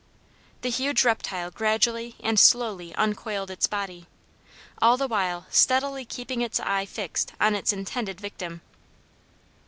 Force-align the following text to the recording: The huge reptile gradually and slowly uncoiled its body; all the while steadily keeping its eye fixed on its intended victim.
The 0.61 0.71
huge 0.71 1.05
reptile 1.05 1.51
gradually 1.51 2.15
and 2.23 2.39
slowly 2.39 2.91
uncoiled 2.95 3.51
its 3.51 3.67
body; 3.67 4.07
all 4.81 4.97
the 4.97 5.07
while 5.07 5.45
steadily 5.51 6.05
keeping 6.05 6.41
its 6.41 6.59
eye 6.59 6.87
fixed 6.87 7.33
on 7.39 7.53
its 7.53 7.71
intended 7.71 8.19
victim. 8.19 8.61